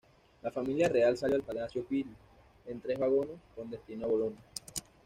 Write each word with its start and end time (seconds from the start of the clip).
La 0.41 0.49
familia 0.49 0.89
real 0.89 1.15
salió 1.15 1.35
del 1.35 1.45
Palacio 1.45 1.85
Pitti 1.85 2.09
en 2.65 2.81
tres 2.81 2.97
vagones, 2.97 3.37
con 3.55 3.69
destino 3.69 4.07
a 4.07 4.09
Bolonia. 4.09 4.41